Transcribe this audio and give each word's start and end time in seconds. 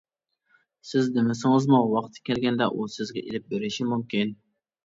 سىز 0.91 1.09
دېمىسىڭىزمۇ 1.17 1.81
ۋاقتى 1.91 2.23
كەلگەندە 2.31 2.71
ئۇ 2.79 2.89
سىزگە 2.97 3.27
ئېلىپ 3.27 3.49
بېرىشى 3.53 3.89
مۇمكىن. 3.93 4.35